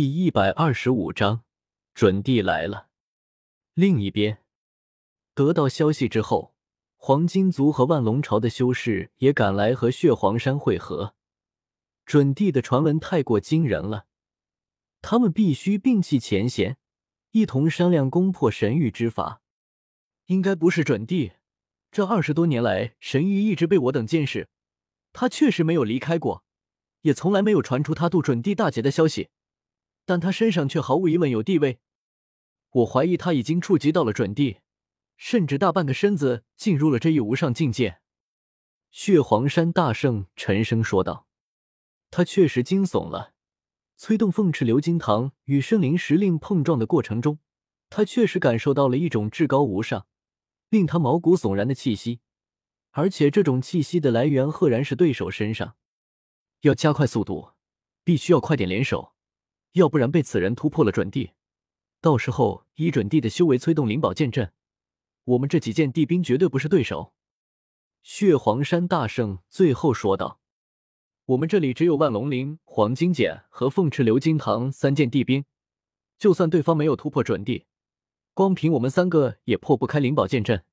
[0.00, 1.42] 第一百二十五章，
[1.92, 2.86] 准帝来了。
[3.74, 4.44] 另一边，
[5.34, 6.54] 得到消息之后，
[6.94, 11.16] 黄金族和万龙朝的修士也赶来和血皇山会合。
[12.06, 14.06] 准帝的传闻太过惊人了，
[15.02, 16.76] 他们必须摒弃前嫌，
[17.32, 19.42] 一同商量攻破神域之法。
[20.26, 21.32] 应该不是准帝，
[21.90, 24.48] 这二十多年来，神域一直被我等监视，
[25.12, 26.44] 他确实没有离开过，
[27.00, 29.30] 也从来没有传出他渡准帝大劫的消息。
[30.08, 31.80] 但他身上却毫无疑问有地位，
[32.70, 34.60] 我怀疑他已经触及到了准帝，
[35.18, 38.00] 甚至大半个身子进入了这一无上境界。
[38.90, 41.26] 血皇山大圣沉声说道
[42.10, 43.34] ：“他确实惊悚了。
[43.98, 47.40] 催动凤翅鎏金堂与圣灵石令碰撞的过程中，
[47.90, 50.06] 他确实感受到了一种至高无上、
[50.70, 52.20] 令他毛骨悚然的气息，
[52.92, 55.76] 而且这种气息的来源赫然是对手身上。
[56.62, 57.50] 要加快速度，
[58.02, 59.12] 必须要快点联手。”
[59.72, 61.32] 要不然被此人突破了准地，
[62.00, 64.52] 到时候以准地的修为催动灵宝剑阵，
[65.24, 67.12] 我们这几件地兵绝对不是对手。
[68.02, 70.40] 血皇山大圣最后说道
[71.26, 75.44] ：“我们这里只有万龙鳞、黄金锏和凤翅鎏金堂三件地兵，
[76.16, 77.66] 就算对方没有突破准地，
[78.32, 80.64] 光凭我们三个也破不开灵宝剑阵。”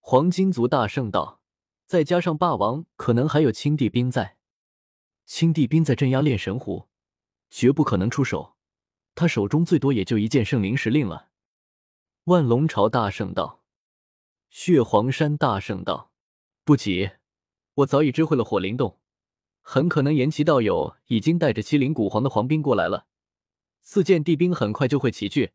[0.00, 1.42] 黄金族大圣道
[1.84, 4.38] ：“再加上霸王，可能还有青帝兵在，
[5.26, 6.87] 青帝兵在镇压炼神湖。”
[7.50, 8.56] 绝不可能出手，
[9.14, 11.30] 他手中最多也就一件圣灵石令了。
[12.24, 13.64] 万龙朝大圣道
[14.50, 16.12] ：“血皇山大圣道，
[16.62, 17.10] 不急，
[17.74, 18.98] 我早已知会了火灵洞，
[19.62, 23.06] 很可能延奇道友已经带着七灵古皇的皇兵过来了，
[23.82, 25.52] 四件地兵很快就会齐聚。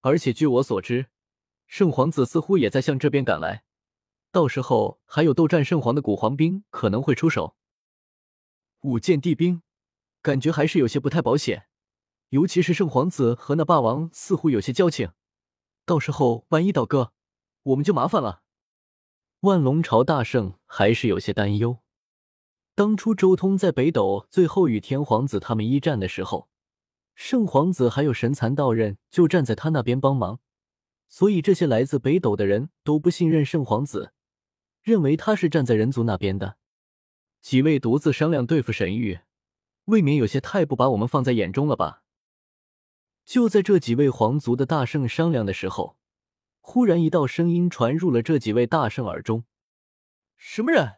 [0.00, 1.10] 而且据我所知，
[1.66, 3.64] 圣皇子似乎也在向这边赶来，
[4.32, 7.56] 到时候还有斗战圣皇的古皇兵可能会出手。
[8.80, 9.62] 五件地兵。”
[10.24, 11.66] 感觉还是有些不太保险，
[12.30, 15.10] 尤其是圣皇子和那霸王似乎有些交情，
[15.84, 17.12] 到时候万一倒戈，
[17.64, 18.40] 我们就麻烦了。
[19.40, 21.80] 万龙朝大圣还是有些担忧。
[22.74, 26.48] 当初周通在北斗最后与天皇子他们一战的时候，
[27.14, 30.40] 圣皇子还有神蚕道人就站在他那边帮忙，
[31.06, 34.14] 所以这些来自北斗的人都不信任圣皇子，
[34.82, 36.56] 认为他是站在人族那边的。
[37.42, 39.20] 几位独自商量对付神域。
[39.86, 42.02] 未免有些太不把我们放在眼中了吧？
[43.24, 45.96] 就在这几位皇族的大圣商量的时候，
[46.60, 49.44] 忽然一道声音传入了这几位大圣耳中
[50.36, 50.96] ：“什么人？”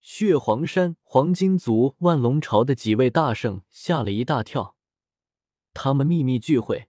[0.00, 4.76] 血皇山黄金族万龙朝的几位大圣吓了一大跳，
[5.72, 6.88] 他们秘密聚会，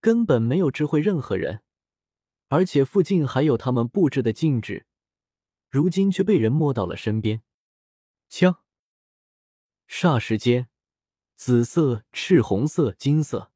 [0.00, 1.62] 根本没有知会任何人，
[2.48, 4.86] 而且附近还有他们布置的禁制，
[5.68, 7.42] 如今却被人摸到了身边，
[8.28, 8.61] 枪。
[9.92, 10.70] 霎时间，
[11.36, 13.52] 紫色、赤红色、金色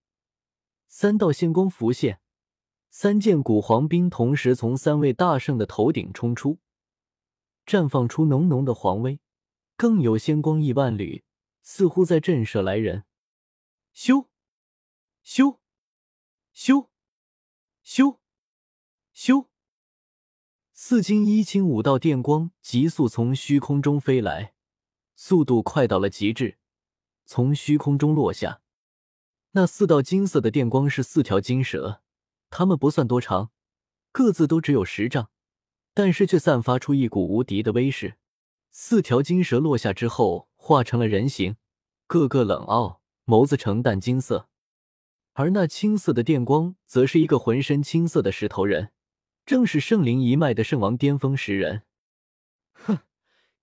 [0.87, 2.21] 三道仙光浮现，
[2.91, 6.59] 三件古黄兵同时从三位大圣的头顶冲出，
[7.65, 9.19] 绽放出浓浓的黄威，
[9.79, 11.25] 更有仙光亿万缕，
[11.63, 13.05] 似乎在震慑来人。
[13.95, 14.27] 咻！
[15.25, 15.57] 咻！
[16.55, 16.89] 咻！
[17.83, 18.19] 咻！
[19.15, 19.47] 咻！
[20.75, 24.53] 四金一青五道电光急速从虚空中飞来。
[25.17, 26.59] 速度快到了极致，
[27.25, 28.61] 从虚空中落下。
[29.53, 32.03] 那四道金色的电光是四条金蛇，
[32.51, 33.51] 它们不算多长，
[34.13, 35.31] 各自都只有十丈，
[35.95, 38.19] 但是却散发出一股无敌的威势。
[38.71, 41.57] 四条金蛇落下之后，化成了人形，
[42.07, 44.51] 个个冷傲，眸子呈淡金色。
[45.33, 48.93] 而那青色的电光，则是一个浑身青色的石头人，
[49.47, 51.85] 正是圣灵一脉的圣王巅峰石人。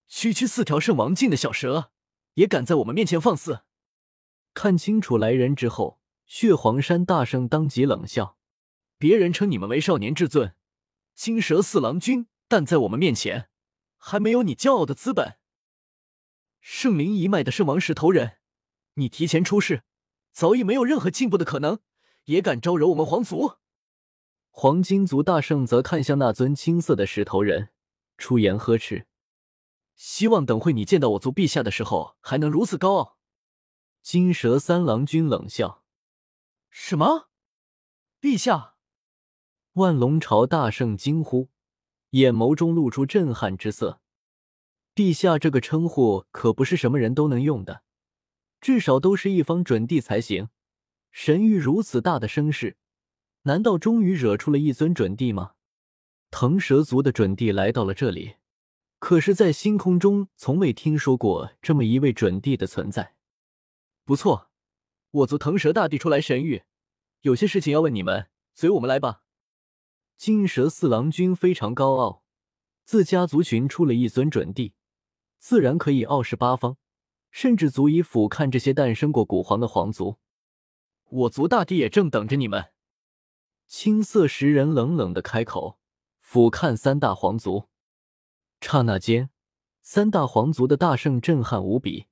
[0.07, 1.91] 区区四条圣王境的小蛇，
[2.35, 3.61] 也敢在我们面前放肆？
[4.53, 8.37] 看清楚来人之后，血皇山大圣当即冷笑
[8.99, 10.55] ：“别人称你们为少年至尊，
[11.15, 13.49] 金蛇四郎君，但在我们面前，
[13.97, 15.37] 还没有你骄傲的资本。
[16.61, 18.37] 圣灵一脉的圣王石头人，
[18.93, 19.83] 你提前出世，
[20.31, 21.79] 早已没有任何进步的可能，
[22.25, 23.55] 也敢招惹我们皇族？”
[24.55, 27.69] 黄金族大圣则看向那尊青色的石头人，
[28.19, 29.07] 出言呵斥。
[30.05, 33.17] 希望等会你见到我族陛下的时候，还能如此高傲。
[34.01, 35.85] 金蛇三郎君冷笑
[36.69, 37.29] ：“什么？
[38.19, 38.75] 陛下？”
[39.75, 41.47] 万龙朝大圣惊呼，
[42.09, 44.01] 眼眸中露出震撼之色。
[44.93, 47.83] 陛下这个称呼可不是什么人都能用的，
[48.59, 50.49] 至少都是一方准帝才行。
[51.13, 52.75] 神域如此大的声势，
[53.43, 55.53] 难道终于惹出了一尊准帝吗？
[56.29, 58.35] 腾蛇族的准帝来到了这里。
[59.05, 63.15] 可是，在星空中从未听说过这么一位准帝的存在。
[64.05, 64.49] 不错，
[65.11, 66.63] 我族腾蛇大帝出来神域，
[67.19, 69.23] 有些事情要问你们，随我们来吧。
[70.15, 72.23] 金蛇四郎君非常高傲，
[72.85, 74.73] 自家族群出了一尊准帝，
[75.37, 76.77] 自然可以傲视八方，
[77.29, 80.17] 甚至足以俯瞰这些诞生过古皇的皇族。
[81.09, 82.71] 我族大帝也正等着你们。
[83.67, 85.77] 青色石人冷冷的开口，
[86.21, 87.67] 俯瞰三大皇族。
[88.63, 89.29] 刹那间，
[89.81, 92.05] 三大皇族的大圣震撼无比。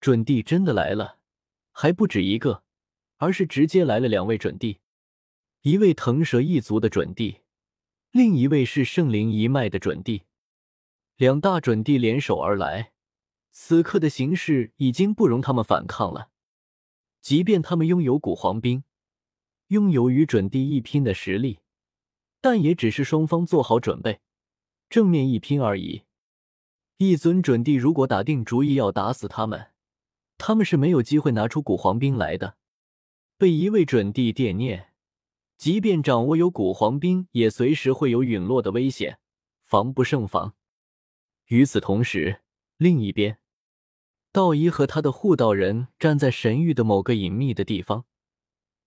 [0.00, 1.18] 准帝真的来了，
[1.72, 2.62] 还不止一个，
[3.16, 4.78] 而是直接来了两位准帝，
[5.62, 7.40] 一位腾蛇一族的准帝，
[8.12, 10.22] 另一位是圣灵一脉的准帝。
[11.16, 12.92] 两大准帝联手而来，
[13.50, 16.30] 此刻的形势已经不容他们反抗了。
[17.20, 18.84] 即便他们拥有古皇兵，
[19.68, 21.58] 拥有与准帝一拼的实力，
[22.40, 24.20] 但也只是双方做好准备，
[24.88, 26.02] 正面一拼而已。
[26.98, 29.72] 一尊准帝如果打定主意要打死他们，
[30.38, 32.56] 他们是没有机会拿出古皇兵来的。
[33.38, 34.94] 被一位准帝惦念，
[35.58, 39.18] 即便掌握有古皇兵，也随时会有陨落的危险，
[39.62, 40.54] 防不胜防。
[41.48, 42.40] 与此同时，
[42.78, 43.38] 另一边，
[44.32, 48.06] 道一和他的护道人站在神域的某个隐秘的地方，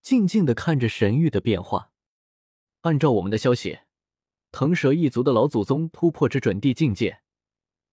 [0.01, 1.91] 静静的看着神域的变化。
[2.81, 3.79] 按照我们的消息，
[4.51, 7.19] 腾蛇一族的老祖宗突破至准帝境界，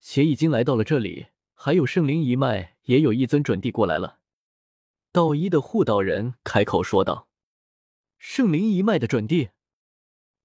[0.00, 1.26] 且已经来到了这里。
[1.58, 4.18] 还有圣灵一脉也有一尊准帝过来了。
[5.10, 7.28] 道一的护道人开口说道
[8.18, 9.48] ：“圣灵一脉的准帝，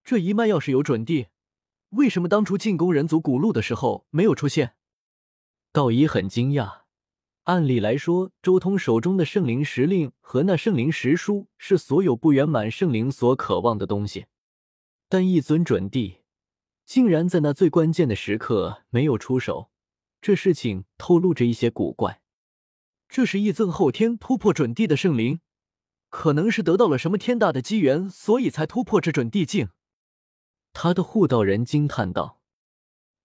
[0.03, 1.27] 这一脉要是有准帝，
[1.89, 4.75] 为什么当初进攻人族古路的时候没有出现？”
[5.73, 6.83] 道一很惊讶。
[7.43, 14.27] 按理来说，周通手中的圣灵石令和那圣灵石书是所有不圆满圣灵所渴望的东西，
[15.11, 16.21] 但一尊准帝
[16.85, 19.69] 竟然在那最关键的时刻没有出手。
[20.21, 22.21] 这事情透露着一些古怪，
[23.09, 25.41] 这是一尊后天突破准帝的圣灵，
[26.07, 29.71] 可能是得到了什么天大的机缘，所以才突破这准帝境。
[30.71, 32.39] 他的护道人惊叹道：“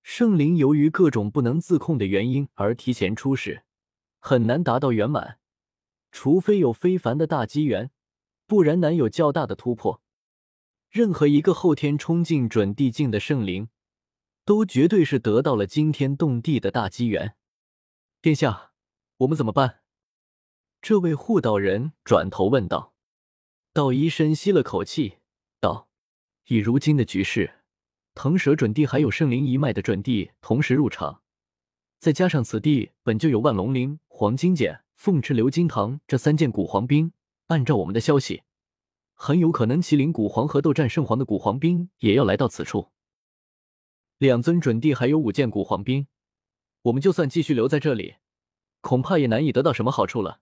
[0.03, 3.63] 圣灵由于各种不能自控的原因而提前出世，
[4.19, 5.39] 很难达到圆满，
[6.11, 7.93] 除非有非凡的大机缘，
[8.49, 10.03] 不然难有较大的突破。
[10.97, 13.69] 任何一个后天冲进准帝境的圣灵。”
[14.47, 17.35] 都绝对是得到了惊天动地的大机缘，
[18.23, 18.71] 殿下，
[19.17, 19.81] 我们怎么办？
[20.81, 22.95] 这位护道人转头问道。
[23.73, 25.17] 道一深吸了口气，
[25.59, 25.89] 道
[26.47, 27.55] ：“以如今的局势，
[28.15, 31.23] 腾蛇准帝还有圣灵一脉的准帝同时入场，
[31.99, 37.13] 再加上此地本就有万龙鳞、黄金锏、凤翅鎏金堂这三件古皇兵，
[37.49, 38.45] 按照我们的消息，
[39.19, 42.93] 很有可能麒麟古皇和斗战圣皇的古皇兵也要来到此处。”
[44.19, 46.07] 两尊准帝还有五件古皇兵，
[46.83, 48.17] 我们就算继续留在这里，
[48.81, 50.41] 恐怕也难以得到什么好处了。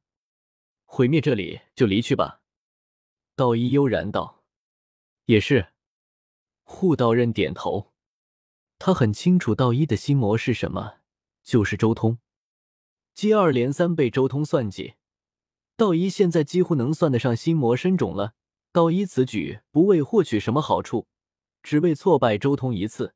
[0.84, 2.42] 毁灭这里就离去吧。”
[3.34, 4.44] 道一悠然道。
[5.26, 5.68] “也是。”
[6.62, 7.92] 护道人点头。
[8.78, 10.96] 他很清楚道一的心魔是什么，
[11.42, 12.18] 就是周通。
[13.14, 14.94] 接二连三被周通算计，
[15.76, 18.34] 道一现在几乎能算得上心魔深种了。
[18.74, 21.06] 道一此举不为获取什么好处，
[21.62, 23.14] 只为挫败周通一次。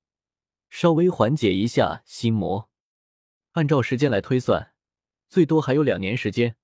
[0.70, 2.70] 稍微缓解一下心魔。
[3.54, 4.72] 按照时间来推算，
[5.28, 6.54] 最多还有两年时间，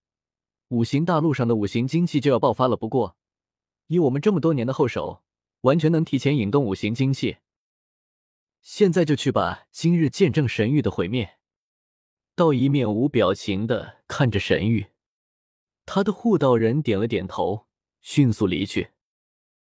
[0.69, 2.77] 五行大陆上的五行精气就要爆发了。
[2.77, 3.17] 不过，
[3.89, 5.25] 以我们这么多年的后手，
[5.63, 7.39] 完全能提前引动五行精气。
[8.63, 9.67] 现在就去吧！
[9.73, 11.39] 今日见证神域的毁灭。
[12.37, 14.93] 道一面无表情的看着神域，
[15.85, 17.67] 他的护道人点了点头，
[18.05, 18.94] 迅速离去。